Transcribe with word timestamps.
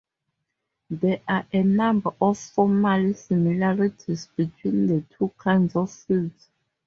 There 0.89 1.21
are 1.27 1.45
a 1.53 1.61
number 1.61 2.09
of 2.19 2.39
formal 2.39 3.13
similarities 3.13 4.29
between 4.35 4.87
the 4.87 5.01
two 5.15 5.31
kinds 5.37 5.75
of 5.75 5.91
fields. 5.91 6.49